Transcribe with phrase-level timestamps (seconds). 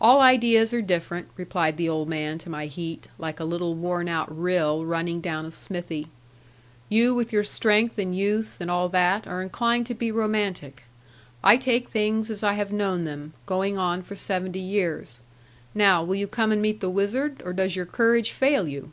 [0.00, 4.08] 'All ideas are different,' replied the old man to my heat, like a little worn
[4.08, 6.08] out rill running down a smithy;
[6.88, 10.82] 'you with your strength and youth, and all that, are inclined to be romantic.
[11.44, 15.20] I take things as I have known them, going on for seventy years.
[15.72, 18.90] Now will you come and meet the wizard, or does your courage fail you?'